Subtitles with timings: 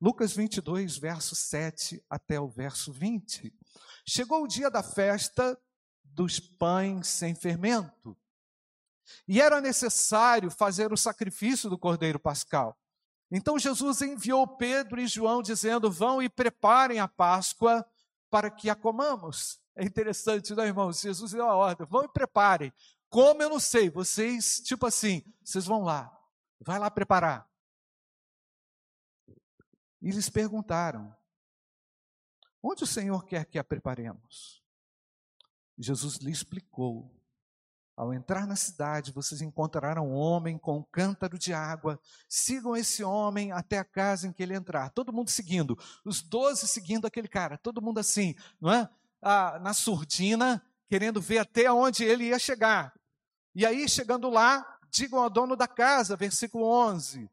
[0.00, 3.52] Lucas 22, verso 7 até o verso 20.
[4.06, 5.58] Chegou o dia da festa
[6.04, 8.16] dos pães sem fermento.
[9.26, 12.78] E era necessário fazer o sacrifício do cordeiro pascal.
[13.30, 17.84] Então Jesus enviou Pedro e João dizendo: Vão e preparem a Páscoa
[18.30, 19.60] para que a comamos.
[19.74, 21.00] É interessante, não, é, irmãos?
[21.00, 22.72] Jesus deu a ordem: vão e preparem.
[23.08, 26.12] Como eu não sei, vocês, tipo assim, vocês vão lá,
[26.60, 27.47] vai lá preparar.
[30.00, 31.14] E eles perguntaram:
[32.62, 34.62] onde o Senhor quer que a preparemos?
[35.76, 37.18] Jesus lhe explicou
[37.98, 41.98] ao entrar na cidade, vocês encontrarão um homem com um cântaro de água.
[42.28, 44.90] Sigam esse homem até a casa em que ele entrar.
[44.90, 45.76] Todo mundo seguindo.
[46.04, 47.58] Os doze seguindo aquele cara.
[47.58, 48.88] Todo mundo assim, não é?
[49.20, 52.94] Ah, na surdina, querendo ver até onde ele ia chegar.
[53.52, 57.28] E aí, chegando lá, digam ao dono da casa, versículo 11.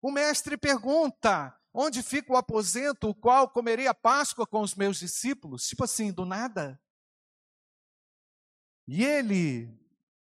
[0.00, 4.96] O mestre pergunta: onde fica o aposento, o qual comerei a Páscoa com os meus
[4.98, 5.66] discípulos?
[5.66, 6.80] Tipo assim, do nada.
[8.86, 9.76] E ele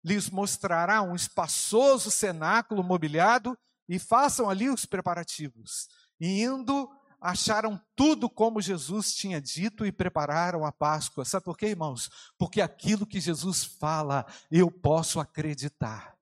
[0.03, 3.57] lhes mostrará um espaçoso cenáculo mobiliado
[3.89, 5.89] e façam ali os preparativos.
[6.19, 11.25] E indo, acharam tudo como Jesus tinha dito e prepararam a Páscoa.
[11.25, 12.09] Sabe por quê, irmãos?
[12.37, 16.17] Porque aquilo que Jesus fala, eu posso acreditar.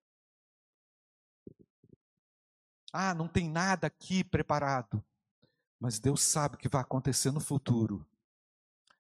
[2.94, 5.04] Ah, não tem nada aqui preparado.
[5.82, 8.06] Mas Deus sabe o que vai acontecer no futuro.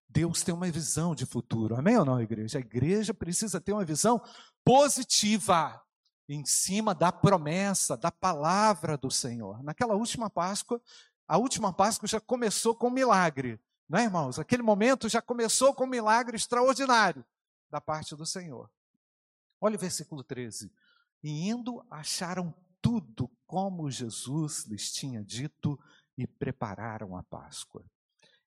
[0.09, 1.75] Deus tem uma visão de futuro.
[1.75, 2.57] Amém ou não, igreja?
[2.57, 4.19] A igreja precisa ter uma visão
[4.65, 5.79] positiva
[6.27, 9.61] em cima da promessa, da palavra do Senhor.
[9.61, 10.81] Naquela última Páscoa,
[11.27, 14.39] a última Páscoa já começou com um milagre, não é, irmãos?
[14.39, 17.23] Aquele momento já começou com um milagre extraordinário
[17.69, 18.71] da parte do Senhor.
[19.61, 20.71] Olha o versículo 13.
[21.23, 25.79] E indo, acharam tudo como Jesus lhes tinha dito
[26.17, 27.83] e prepararam a Páscoa.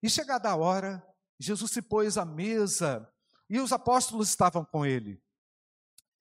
[0.02, 1.02] E chegada a hora,
[1.38, 3.08] Jesus se pôs à mesa
[3.48, 5.22] e os apóstolos estavam com ele.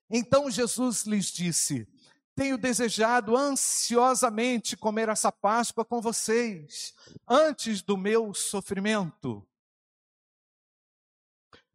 [0.10, 1.88] Então Jesus lhes disse:
[2.36, 6.94] Tenho desejado ansiosamente comer essa Páscoa com vocês,
[7.28, 9.46] antes do meu sofrimento.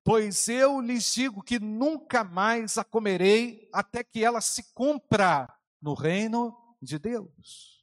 [0.05, 5.93] Pois eu lhes digo que nunca mais a comerei até que ela se cumpra no
[5.93, 7.78] reino de Deus.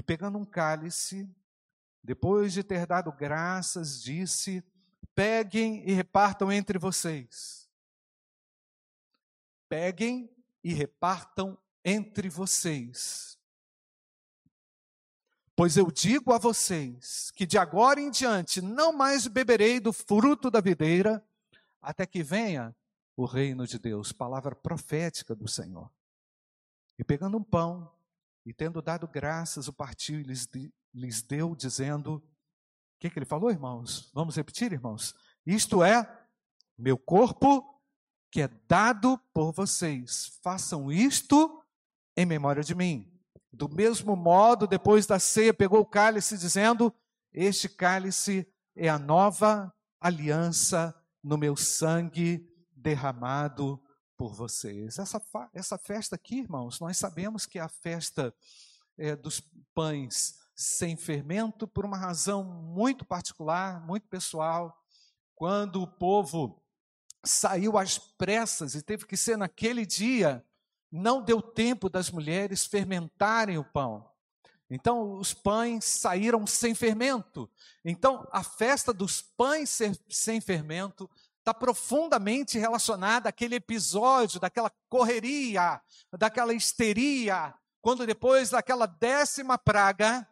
[0.00, 1.28] E pegando um cálice,
[2.02, 4.64] depois de ter dado graças, disse:
[5.14, 7.68] Peguem e repartam entre vocês.
[9.68, 10.34] Peguem
[10.64, 13.38] e repartam entre vocês.
[15.54, 20.50] Pois eu digo a vocês que de agora em diante não mais beberei do fruto
[20.50, 21.22] da videira,
[21.82, 22.74] até que venha
[23.14, 24.12] o reino de Deus.
[24.12, 25.92] Palavra profética do Senhor.
[26.98, 27.99] E pegando um pão,
[28.44, 32.22] e tendo dado graças, o partiu e lhes, deu, dizendo: O
[32.98, 34.10] que, que ele falou, irmãos?
[34.14, 35.14] Vamos repetir, irmãos?
[35.46, 36.26] Isto é
[36.78, 37.80] meu corpo
[38.30, 40.38] que é dado por vocês.
[40.42, 41.62] Façam isto
[42.16, 43.12] em memória de mim.
[43.52, 46.94] Do mesmo modo, depois da ceia, pegou o cálice, dizendo:
[47.32, 53.80] Este cálice é a nova aliança no meu sangue derramado
[54.20, 54.98] por vocês.
[54.98, 55.22] Essa,
[55.54, 58.34] essa festa aqui, irmãos, nós sabemos que é a festa
[58.98, 59.40] é, dos
[59.74, 64.78] pães sem fermento por uma razão muito particular, muito pessoal.
[65.34, 66.62] Quando o povo
[67.24, 70.44] saiu às pressas e teve que ser naquele dia,
[70.92, 74.06] não deu tempo das mulheres fermentarem o pão.
[74.68, 77.50] Então, os pães saíram sem fermento.
[77.82, 79.78] Então, a festa dos pães
[80.10, 81.08] sem fermento
[81.40, 85.80] está profundamente relacionada àquele episódio, daquela correria,
[86.12, 90.26] daquela histeria, quando depois daquela décima praga,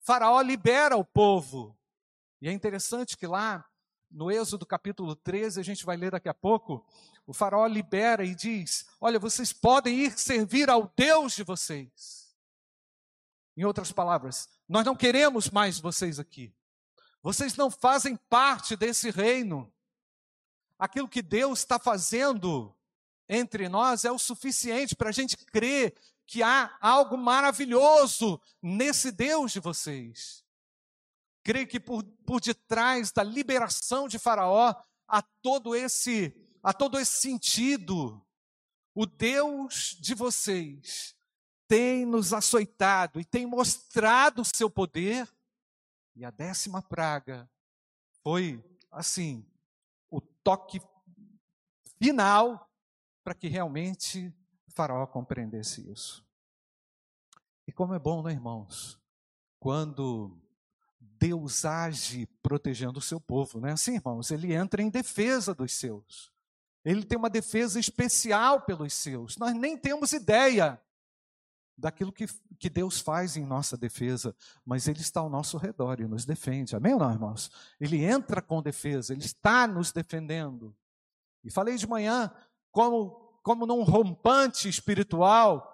[0.00, 1.76] Faraó libera o povo.
[2.40, 3.64] E é interessante que lá,
[4.10, 6.84] no Êxodo capítulo 13, a gente vai ler daqui a pouco,
[7.26, 12.34] o Faraó libera e diz: Olha, vocês podem ir servir ao Deus de vocês.
[13.56, 16.54] Em outras palavras, nós não queremos mais vocês aqui.
[17.26, 19.74] Vocês não fazem parte desse reino.
[20.78, 22.72] Aquilo que Deus está fazendo
[23.28, 25.92] entre nós é o suficiente para a gente crer
[26.24, 30.44] que há algo maravilhoso nesse Deus de vocês.
[31.42, 34.72] Creio que por, por detrás da liberação de Faraó
[35.08, 36.32] há todo esse,
[36.62, 38.24] há todo esse sentido.
[38.94, 41.16] O Deus de vocês
[41.66, 45.28] tem nos açoitado e tem mostrado o seu poder.
[46.16, 47.48] E a décima praga
[48.24, 49.46] foi, assim,
[50.10, 50.80] o toque
[51.98, 52.68] final
[53.22, 54.34] para que realmente
[54.68, 56.26] Faraó compreendesse isso.
[57.68, 58.98] E como é bom, né, irmãos?
[59.66, 60.30] quando
[61.00, 64.30] Deus age protegendo o seu povo, não é assim, irmãos?
[64.30, 66.32] Ele entra em defesa dos seus.
[66.84, 69.36] Ele tem uma defesa especial pelos seus.
[69.36, 70.80] Nós nem temos ideia
[71.76, 72.26] daquilo que,
[72.58, 74.34] que Deus faz em nossa defesa,
[74.64, 76.74] mas Ele está ao nosso redor e nos defende.
[76.74, 77.50] Amém ou não, irmãos?
[77.80, 80.74] Ele entra com defesa, Ele está nos defendendo.
[81.44, 82.32] E falei de manhã,
[82.72, 85.72] como, como num rompante espiritual,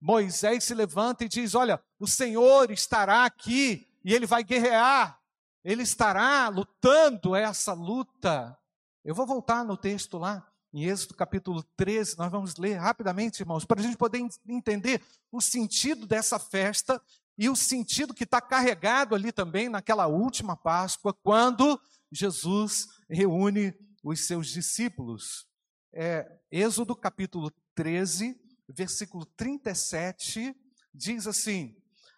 [0.00, 5.18] Moisés se levanta e diz: Olha, o Senhor estará aqui e ele vai guerrear,
[5.64, 8.58] ele estará lutando essa luta.
[9.04, 13.64] Eu vou voltar no texto lá, em Êxodo capítulo 13, nós vamos ler rapidamente, irmãos,
[13.64, 15.00] para a gente poder entender
[15.30, 17.00] o sentido dessa festa
[17.38, 21.80] e o sentido que está carregado ali também naquela última Páscoa, quando
[22.10, 23.72] Jesus reúne
[24.02, 25.46] os seus discípulos.
[25.92, 28.36] É, Êxodo capítulo 13,
[28.68, 30.56] versículo 37,
[30.92, 31.76] diz assim: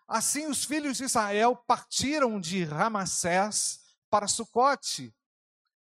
[0.08, 5.14] Assim os filhos de Israel partiram de Ramassés para Sucote.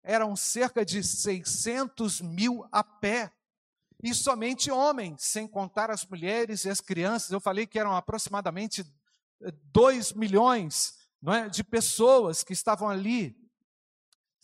[0.07, 3.31] Eram cerca de 600 mil a pé.
[4.01, 7.31] E somente homens, sem contar as mulheres e as crianças.
[7.31, 8.85] Eu falei que eram aproximadamente
[9.73, 13.35] 2 milhões não é, de pessoas que estavam ali.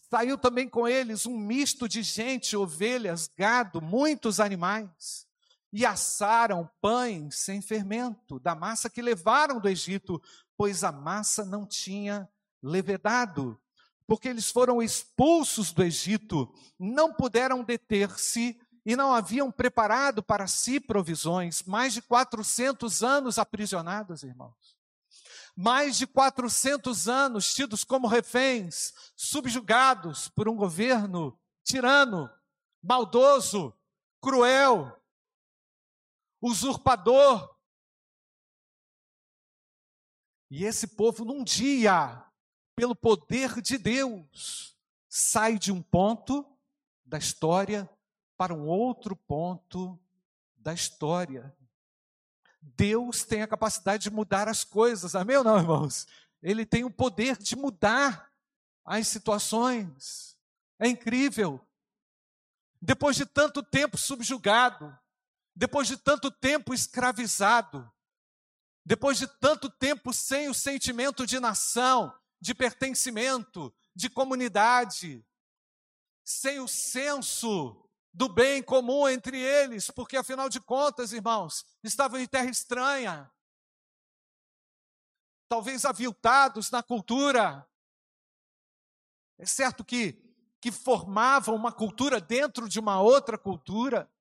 [0.10, 5.26] Saiu também com eles um misto de gente, ovelhas, gado, muitos animais
[5.72, 10.22] e assaram pães sem fermento, da massa que levaram do Egito,
[10.56, 12.30] pois a massa não tinha
[12.62, 13.60] levedado.
[14.14, 20.80] Porque eles foram expulsos do Egito, não puderam deter-se e não haviam preparado para si
[20.80, 21.64] provisões.
[21.64, 24.78] Mais de 400 anos aprisionados, irmãos.
[25.56, 32.30] Mais de 400 anos tidos como reféns, subjugados por um governo tirano,
[32.84, 33.76] maldoso,
[34.22, 34.96] cruel,
[36.40, 37.50] usurpador.
[40.52, 42.24] E esse povo, num dia,
[42.76, 44.76] pelo poder de Deus,
[45.08, 46.46] sai de um ponto
[47.06, 47.90] da história
[48.38, 50.00] para um outro ponto
[50.56, 51.56] da história.
[52.62, 56.08] Deus tem a capacidade de mudar as coisas, amém ou não, irmãos?
[56.42, 58.32] Ele tem o poder de mudar
[58.86, 60.38] as situações.
[60.80, 61.60] É incrível.
[62.82, 64.98] Depois de tanto tempo subjugado,
[65.56, 67.90] depois de tanto tempo escravizado,
[68.86, 75.26] depois de tanto tempo sem o sentimento de nação, de pertencimento, de comunidade,
[76.26, 82.28] sem o senso do bem comum entre eles, porque afinal de contas, irmãos, estavam em
[82.28, 83.32] terra estranha,
[85.48, 87.66] talvez aviltados na cultura.
[89.38, 90.22] É certo que,
[90.60, 94.12] que formavam uma cultura dentro de uma outra cultura,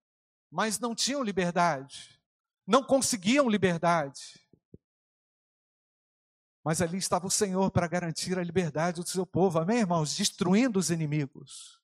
[0.48, 2.22] mas não tinham liberdade,
[2.64, 4.41] não conseguiam liberdade.
[6.64, 10.16] Mas ali estava o Senhor para garantir a liberdade do seu povo, amém, irmãos?
[10.16, 11.80] Destruindo os inimigos.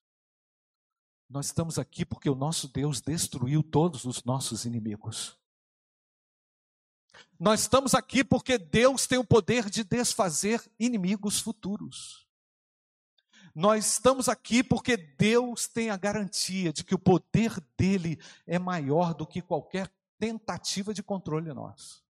[1.29, 5.37] Nós estamos aqui porque o nosso Deus destruiu todos os nossos inimigos.
[7.39, 12.27] Nós estamos aqui porque Deus tem o poder de desfazer inimigos futuros.
[13.53, 19.13] Nós estamos aqui porque Deus tem a garantia de que o poder dele é maior
[19.13, 22.03] do que qualquer tentativa de controle nosso.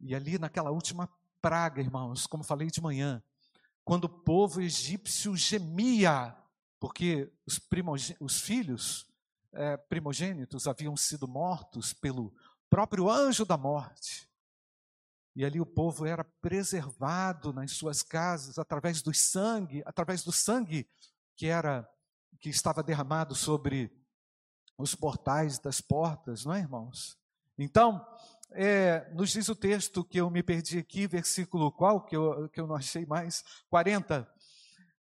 [0.00, 1.08] E ali naquela última
[1.40, 3.22] praga, irmãos, como falei de manhã,
[3.84, 6.36] quando o povo egípcio gemia,
[6.78, 7.60] porque os,
[8.20, 9.06] os filhos
[9.52, 12.34] é, primogênitos haviam sido mortos pelo
[12.68, 14.28] próprio anjo da morte.
[15.34, 20.88] E ali o povo era preservado nas suas casas através do sangue, através do sangue
[21.36, 21.88] que era
[22.40, 23.90] que estava derramado sobre
[24.76, 27.18] os portais das portas, não é, irmãos?
[27.56, 28.04] Então,
[28.50, 32.60] é, nos diz o texto que eu me perdi aqui, versículo qual, que eu, que
[32.60, 34.28] eu não achei mais, 40.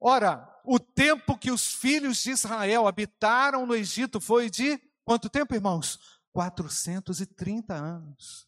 [0.00, 5.55] Ora, o tempo que os filhos de Israel habitaram no Egito foi de quanto tempo,
[5.55, 6.21] irmãos?
[6.33, 8.47] 430 anos.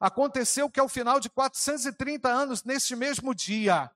[0.00, 3.90] Aconteceu que ao final de 430 anos, neste mesmo dia,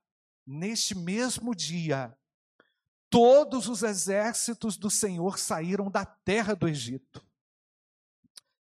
[0.45, 2.15] neste mesmo dia,
[3.09, 7.25] todos os exércitos do Senhor saíram da terra do Egito.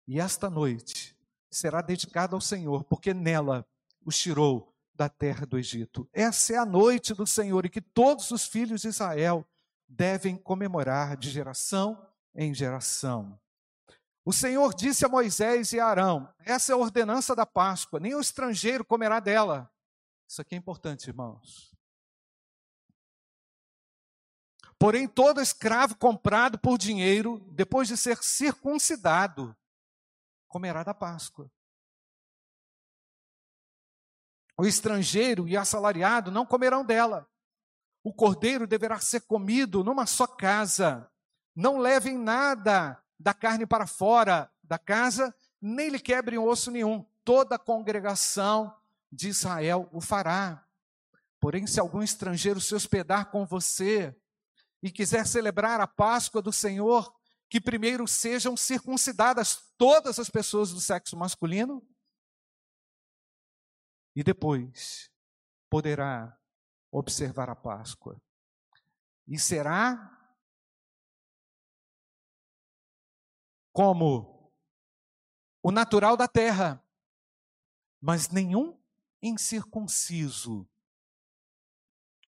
[0.06, 1.16] E esta noite
[1.50, 3.66] será dedicada ao Senhor, porque nela
[4.04, 6.08] os tirou da terra do Egito.
[6.12, 9.46] Essa é a noite do Senhor e que todos os filhos de Israel
[9.88, 13.38] devem comemorar de geração em geração.
[14.24, 18.14] O Senhor disse a Moisés e a Arão: essa é a ordenança da Páscoa, nem
[18.14, 19.70] o estrangeiro comerá dela.
[20.28, 21.74] Isso aqui é importante, irmãos.
[24.78, 29.54] Porém, todo escravo comprado por dinheiro, depois de ser circuncidado,
[30.50, 31.50] comerá da Páscoa.
[34.58, 37.26] O estrangeiro e assalariado não comerão dela.
[38.02, 41.10] O cordeiro deverá ser comido numa só casa.
[41.54, 47.06] Não levem nada da carne para fora da casa, nem lhe quebrem osso nenhum.
[47.24, 48.74] Toda a congregação
[49.10, 50.66] de Israel o fará.
[51.38, 54.14] Porém, se algum estrangeiro se hospedar com você
[54.82, 57.14] e quiser celebrar a Páscoa do Senhor,
[57.50, 61.84] que primeiro sejam circuncidadas todas as pessoas do sexo masculino
[64.14, 65.10] e depois
[65.68, 66.38] poderá
[66.92, 68.22] observar a Páscoa.
[69.26, 70.16] E será
[73.72, 74.52] como
[75.62, 76.84] o natural da terra,
[78.00, 78.80] mas nenhum
[79.20, 80.68] incircunciso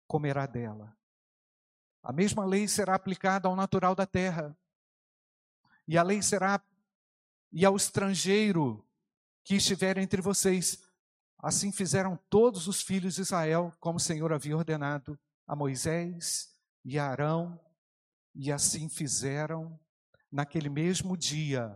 [0.07, 0.97] comerá dela.
[2.01, 4.57] A mesma lei será aplicada ao natural da terra.
[5.89, 6.63] E a lei será
[7.51, 8.85] e ao estrangeiro
[9.43, 10.83] que estiver entre vocês.
[11.39, 15.17] Assim fizeram todos os filhos de Israel, como o Senhor havia ordenado
[15.47, 16.53] a Moisés
[16.85, 17.59] e a Arão,
[18.35, 19.79] e assim fizeram
[20.31, 21.75] naquele mesmo dia.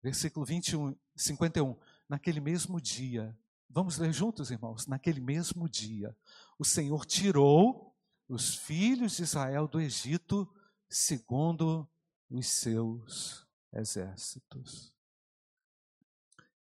[0.00, 1.76] Versículo 21, 51.
[2.08, 3.36] Naquele mesmo dia.
[3.68, 4.86] Vamos ler juntos, irmãos?
[4.86, 6.16] Naquele mesmo dia,
[6.60, 7.92] o Senhor tirou
[8.28, 10.48] os filhos de Israel do Egito
[10.88, 11.90] segundo
[12.30, 14.94] os seus exércitos.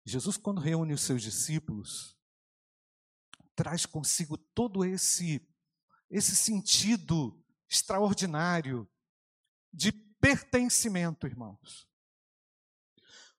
[0.05, 2.17] Jesus, quando reúne os seus discípulos,
[3.55, 5.45] traz consigo todo esse
[6.09, 8.89] esse sentido extraordinário
[9.73, 11.87] de pertencimento, irmãos.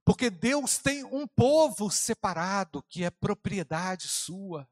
[0.04, 4.68] Porque Deus tem um povo separado que é propriedade sua.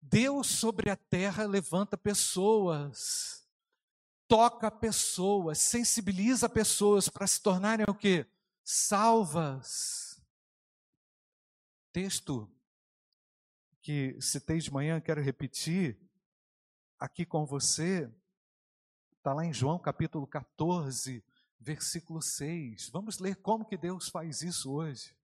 [0.00, 3.45] Deus sobre a terra levanta pessoas,
[4.28, 8.26] toca pessoas, sensibiliza pessoas para se tornarem o quê?
[8.64, 10.20] Salvas.
[11.92, 12.50] Texto
[13.80, 15.96] que citei de manhã, quero repetir
[16.98, 18.10] aqui com você,
[19.16, 21.24] está lá em João capítulo 14,
[21.60, 22.90] versículo 6.
[22.90, 25.16] Vamos ler como que Deus faz isso hoje.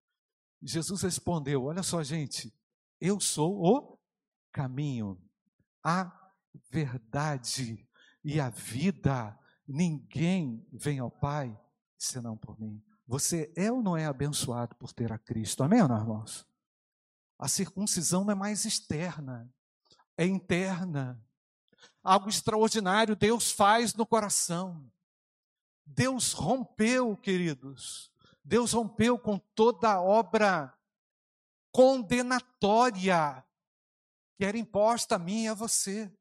[0.62, 2.54] Jesus respondeu: Olha só, gente,
[3.00, 3.98] eu sou o
[4.52, 5.20] caminho,
[5.82, 6.32] a
[6.70, 7.88] verdade
[8.24, 9.38] e a vida.
[9.66, 11.58] Ninguém vem ao Pai
[11.96, 12.82] senão por mim.
[13.06, 15.62] Você é ou não é abençoado por ter a Cristo?
[15.62, 16.46] Amém, não, irmãos?
[17.38, 19.52] A circuncisão não é mais externa,
[20.16, 21.20] é interna.
[22.02, 24.90] Algo extraordinário Deus faz no coração.
[25.84, 28.12] Deus rompeu, queridos.
[28.44, 30.72] Deus rompeu com toda a obra
[31.70, 33.44] condenatória
[34.36, 36.12] que era imposta a mim e a você.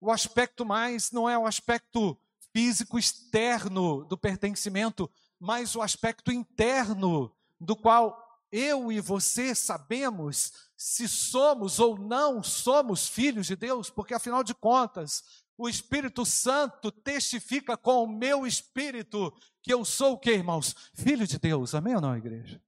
[0.00, 2.18] O aspecto mais não é o aspecto
[2.52, 11.08] físico externo do pertencimento, mas o aspecto interno, do qual eu e você sabemos se
[11.08, 17.76] somos ou não somos filhos de Deus, porque afinal de contas, o Espírito Santo testifica
[17.76, 20.74] com o meu espírito que eu sou o que, irmãos?
[20.94, 21.74] Filho de Deus.
[21.74, 22.62] Amém ou não, igreja?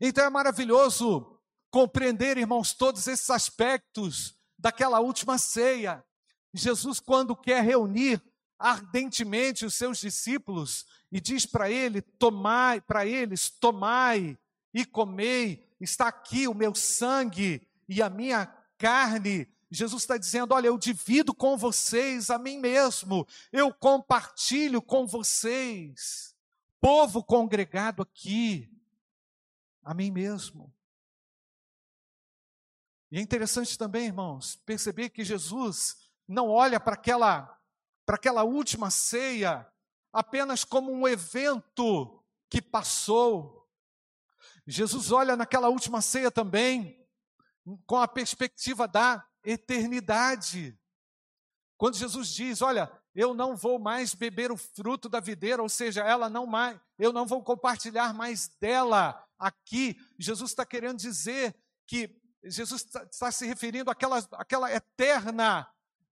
[0.00, 6.04] Então é maravilhoso compreender, irmãos, todos esses aspectos daquela última ceia.
[6.52, 8.22] Jesus, quando quer reunir
[8.58, 14.36] ardentemente os seus discípulos e diz para ele, tomai, para eles, tomai
[14.74, 18.46] e comei, está aqui o meu sangue e a minha
[18.76, 19.48] carne.
[19.70, 26.34] Jesus está dizendo: Olha, eu divido com vocês a mim mesmo, eu compartilho com vocês,
[26.80, 28.68] povo congregado aqui,
[29.82, 30.72] a mim mesmo.
[33.10, 35.96] E é interessante também, irmãos, perceber que Jesus
[36.26, 37.58] não olha para aquela,
[38.04, 39.66] para aquela última ceia
[40.12, 43.66] apenas como um evento que passou.
[44.66, 46.98] Jesus olha naquela última ceia também
[47.86, 50.78] com a perspectiva da eternidade.
[51.78, 56.02] Quando Jesus diz: Olha, eu não vou mais beber o fruto da videira, ou seja,
[56.02, 59.96] ela não mais, eu não vou compartilhar mais dela aqui.
[60.18, 65.68] Jesus está querendo dizer que Jesus está se referindo àquela, àquela eterna,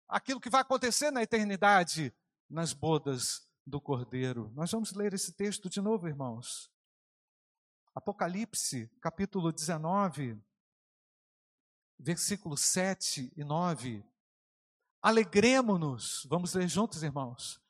[0.08, 2.14] aquilo que vai acontecer na eternidade,
[2.48, 4.50] nas bodas do Cordeiro.
[4.54, 6.70] Nós vamos ler esse texto de novo, irmãos.
[7.94, 10.38] Apocalipse, capítulo 19,
[11.98, 14.04] versículos 7 e 9.
[15.00, 17.60] Alegremos-nos, vamos ler juntos, irmãos.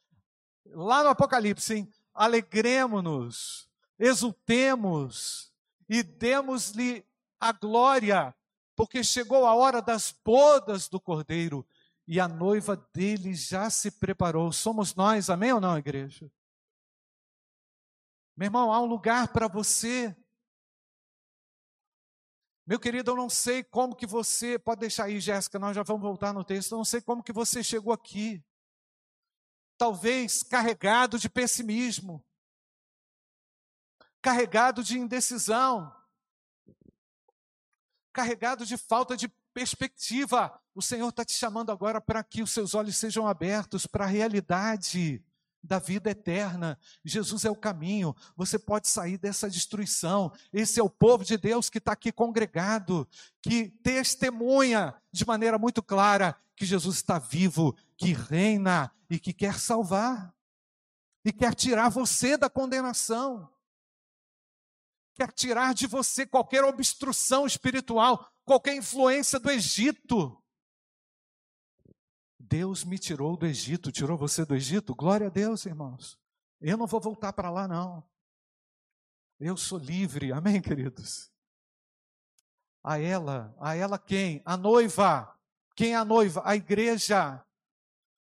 [0.66, 1.92] Lá no Apocalipse, hein?
[2.12, 5.52] alegremos-nos, exultemos
[5.88, 7.06] e demos-lhe
[7.38, 8.34] a glória,
[8.76, 11.66] porque chegou a hora das bodas do Cordeiro
[12.06, 14.52] e a noiva dele já se preparou.
[14.52, 16.30] Somos nós, amém ou não, igreja?
[18.36, 20.14] Meu irmão, há um lugar para você.
[22.66, 26.02] Meu querido, eu não sei como que você, pode deixar aí, Jéssica, nós já vamos
[26.02, 28.44] voltar no texto, eu não sei como que você chegou aqui.
[29.78, 32.24] Talvez carregado de pessimismo,
[34.20, 35.95] carregado de indecisão,
[38.16, 40.58] carregado de falta de perspectiva.
[40.74, 44.08] O Senhor está te chamando agora para que os seus olhos sejam abertos para a
[44.08, 45.22] realidade
[45.62, 46.78] da vida eterna.
[47.04, 48.16] Jesus é o caminho.
[48.34, 50.32] Você pode sair dessa destruição.
[50.50, 53.06] Esse é o povo de Deus que está aqui congregado,
[53.42, 59.58] que testemunha de maneira muito clara que Jesus está vivo, que reina e que quer
[59.58, 60.34] salvar.
[61.22, 63.46] E quer tirar você da condenação.
[65.16, 70.40] Quer tirar de você qualquer obstrução espiritual, qualquer influência do Egito.
[72.38, 74.94] Deus me tirou do Egito, tirou você do Egito?
[74.94, 76.18] Glória a Deus, irmãos.
[76.60, 78.06] Eu não vou voltar para lá, não.
[79.40, 81.30] Eu sou livre, amém, queridos?
[82.84, 84.42] A ela, a ela quem?
[84.44, 85.34] A noiva.
[85.74, 86.42] Quem é a noiva?
[86.44, 87.42] A igreja.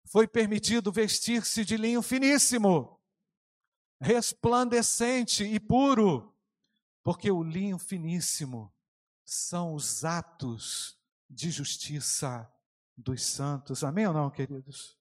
[0.04, 3.00] Foi permitido vestir-se de linho finíssimo,
[4.00, 6.33] resplandecente e puro,
[7.04, 8.72] porque o linho finíssimo
[9.24, 12.50] são os atos de justiça
[12.96, 13.84] dos santos.
[13.84, 14.98] Amém ou não, queridos?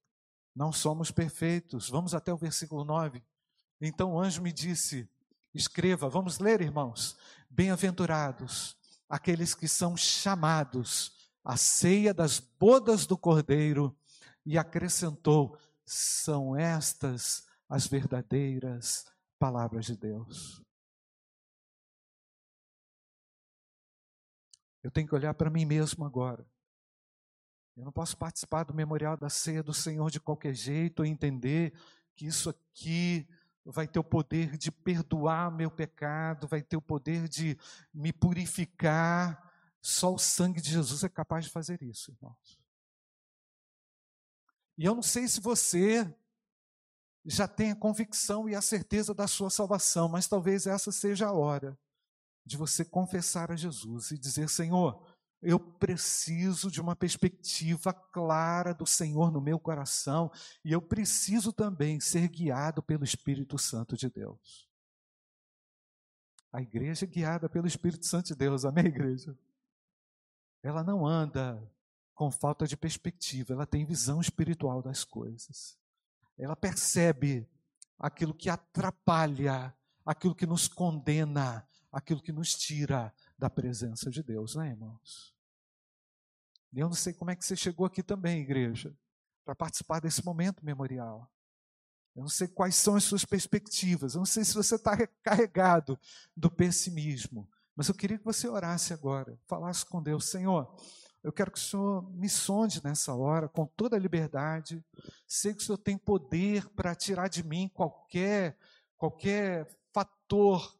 [0.53, 1.89] Não somos perfeitos.
[1.89, 3.24] Vamos até o versículo 9.
[3.81, 5.10] Então o anjo me disse:
[5.53, 7.17] Escreva, vamos ler, irmãos.
[7.50, 8.77] Bem-aventurados
[9.10, 13.95] aqueles que são chamados à ceia das bodas do Cordeiro.
[14.45, 19.05] E acrescentou: são estas as verdadeiras
[19.39, 20.62] palavras de Deus.
[24.84, 26.46] Eu tenho que olhar para mim mesmo agora.
[27.75, 31.74] Eu não posso participar do memorial da ceia do Senhor de qualquer jeito, entender
[32.16, 33.28] que isso aqui
[33.66, 37.58] vai ter o poder de perdoar meu pecado, vai ter o poder de
[37.94, 39.52] me purificar.
[39.82, 42.60] Só o sangue de Jesus é capaz de fazer isso, irmãos.
[44.77, 46.14] E eu não sei se você
[47.25, 51.31] já tem a convicção e a certeza da sua salvação, mas talvez essa seja a
[51.31, 51.77] hora
[52.46, 55.06] de você confessar a Jesus e dizer: Senhor,
[55.42, 60.32] eu preciso de uma perspectiva clara do Senhor no meu coração
[60.64, 64.70] e eu preciso também ser guiado pelo Espírito Santo de Deus.
[66.51, 69.38] A igreja é guiada pelo Espírito Santo de Deus, amém, igreja?
[70.62, 71.62] Ela não anda
[72.14, 75.77] com falta de perspectiva, ela tem visão espiritual das coisas.
[76.38, 77.50] Ela percebe
[78.00, 79.75] aquilo que atrapalha,
[80.06, 85.34] aquilo que nos condena, aquilo que nos tira da presença de Deus, né, irmãos?
[86.74, 88.94] Eu não sei como é que você chegou aqui também, igreja,
[89.46, 91.32] para participar desse momento memorial.
[92.16, 94.16] Eu não sei quais são as suas perspectivas.
[94.16, 96.00] Eu não sei se você está carregado
[96.36, 97.48] do pessimismo.
[97.75, 100.75] Mas eu queria que você orasse agora, falasse com Deus: Senhor,
[101.24, 104.84] eu quero que o Senhor me sonde nessa hora, com toda a liberdade.
[105.27, 108.58] Sei que o Senhor tem poder para tirar de mim qualquer,
[108.98, 110.75] qualquer fator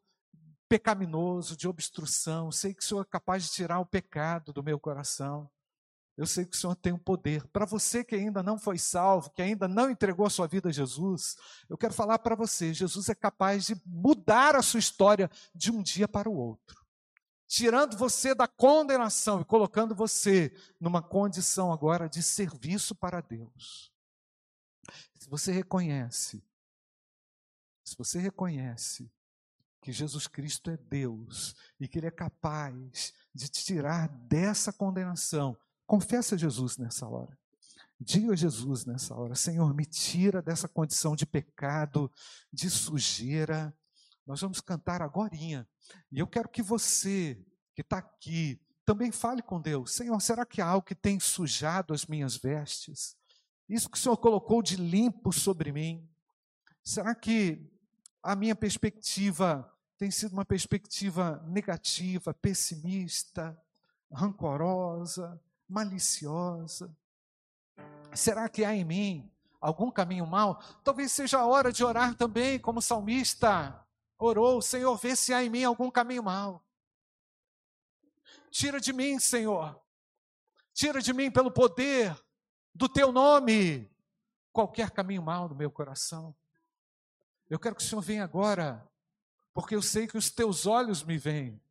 [0.74, 2.52] pecaminoso, de obstrução.
[2.52, 5.48] Sei que o Senhor é capaz de tirar o pecado do meu coração.
[6.18, 7.46] Eu sei que o Senhor tem o um poder.
[7.50, 10.72] Para você que ainda não foi salvo, que ainda não entregou a sua vida a
[10.72, 11.38] Jesus,
[11.70, 15.84] eu quero falar para você: Jesus é capaz de mudar a sua história de um
[15.84, 16.84] dia para o outro,
[17.48, 23.94] tirando você da condenação e colocando você numa condição agora de serviço para Deus.
[25.20, 26.44] Se você reconhece,
[27.84, 29.12] se você reconhece
[29.84, 35.58] que Jesus Cristo é Deus e que Ele é capaz de te tirar dessa condenação,
[35.86, 37.38] Confessa a Jesus nessa hora.
[38.00, 42.12] Diga a Jesus nessa hora: Senhor, me tira dessa condição de pecado,
[42.52, 43.76] de sujeira.
[44.26, 45.36] Nós vamos cantar agora.
[45.36, 50.62] E eu quero que você, que está aqui, também fale com Deus: Senhor, será que
[50.62, 53.16] há algo que tem sujado as minhas vestes?
[53.68, 56.10] Isso que o Senhor colocou de limpo sobre mim?
[56.84, 57.70] Será que
[58.22, 59.70] a minha perspectiva
[60.04, 63.58] tem sido uma perspectiva negativa, pessimista,
[64.12, 65.42] rancorosa?
[65.66, 66.94] maliciosa?
[68.14, 70.62] Será que há em mim algum caminho mau?
[70.84, 73.82] Talvez seja a hora de orar também, como o salmista
[74.20, 76.62] orou: Senhor, vê se há em mim algum caminho mau.
[78.52, 79.82] Tira de mim, Senhor.
[80.74, 82.14] Tira de mim pelo poder
[82.76, 83.90] do teu nome
[84.52, 86.36] qualquer caminho mau no meu coração.
[87.50, 88.86] Eu quero que o Senhor venha agora,
[89.54, 91.62] porque eu sei que os teus olhos me veem.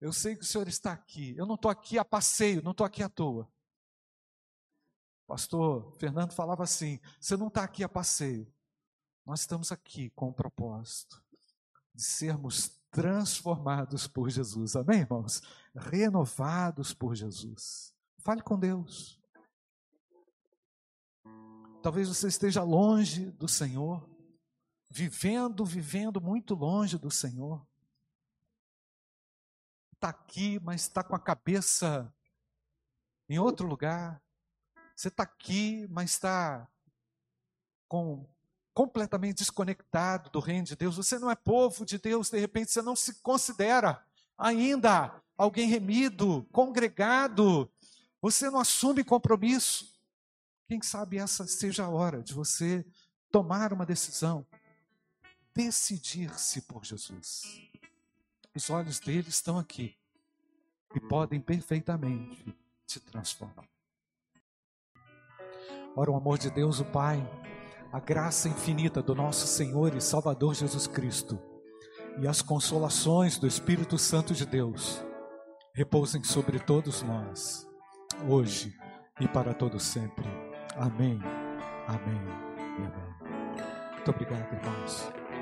[0.00, 1.34] Eu sei que o Senhor está aqui.
[1.36, 3.50] Eu não estou aqui a passeio, não estou aqui à toa.
[5.26, 8.52] Pastor Fernando falava assim: você não está aqui a passeio.
[9.24, 11.22] Nós estamos aqui com o propósito
[11.94, 14.76] de sermos transformados por Jesus.
[14.76, 15.40] Amém, irmãos?
[15.74, 17.94] Renovados por Jesus.
[18.18, 19.20] Fale com Deus.
[21.82, 24.08] Talvez você esteja longe do Senhor,
[24.92, 27.66] vivendo, vivendo muito longe do Senhor.
[29.94, 32.12] Está aqui, mas está com a cabeça
[33.26, 34.20] em outro lugar.
[34.94, 36.68] Você está aqui, mas está
[37.88, 38.28] com
[38.74, 40.96] completamente desconectado do reino de Deus.
[40.96, 44.02] Você não é povo de Deus, de repente você não se considera
[44.36, 47.70] ainda alguém remido, congregado.
[48.20, 49.98] Você não assume compromisso.
[50.68, 52.84] Quem sabe essa seja a hora de você
[53.30, 54.46] tomar uma decisão,
[55.54, 57.42] decidir-se por Jesus.
[58.54, 59.96] Os olhos dele estão aqui
[60.94, 62.54] e podem perfeitamente
[62.86, 63.68] te transformar.
[65.96, 67.20] Ora, o amor de Deus, o Pai,
[67.92, 71.38] a graça infinita do nosso Senhor e Salvador Jesus Cristo
[72.18, 75.02] e as consolações do Espírito Santo de Deus
[75.74, 77.66] repousem sobre todos nós,
[78.28, 78.76] hoje
[79.20, 80.26] e para todo sempre.
[80.76, 81.20] Amém,
[81.86, 82.20] amém
[82.58, 83.92] e amém.
[83.94, 85.21] Muito obrigado, irmãos.